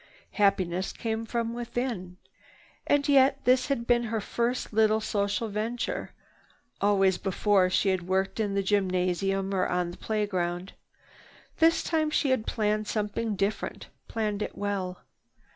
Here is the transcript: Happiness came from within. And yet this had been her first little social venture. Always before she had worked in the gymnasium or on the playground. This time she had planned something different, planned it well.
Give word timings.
Happiness 0.31 0.91
came 0.93 1.27
from 1.27 1.53
within. 1.53 2.17
And 2.87 3.07
yet 3.07 3.45
this 3.45 3.67
had 3.67 3.85
been 3.85 4.05
her 4.05 4.19
first 4.19 4.73
little 4.73 4.99
social 4.99 5.47
venture. 5.47 6.09
Always 6.81 7.19
before 7.19 7.69
she 7.69 7.89
had 7.89 8.07
worked 8.07 8.39
in 8.39 8.55
the 8.55 8.63
gymnasium 8.63 9.53
or 9.53 9.67
on 9.67 9.91
the 9.91 9.97
playground. 9.97 10.73
This 11.59 11.83
time 11.83 12.09
she 12.09 12.31
had 12.31 12.47
planned 12.47 12.87
something 12.87 13.35
different, 13.35 13.89
planned 14.07 14.41
it 14.41 14.57
well. 14.57 15.03